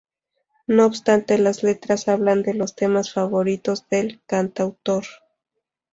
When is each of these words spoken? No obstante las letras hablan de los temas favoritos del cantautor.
No 0.65 0.87
obstante 0.87 1.37
las 1.37 1.61
letras 1.61 2.07
hablan 2.07 2.41
de 2.41 2.55
los 2.55 2.73
temas 2.75 3.13
favoritos 3.13 3.87
del 3.89 4.19
cantautor. 4.25 5.03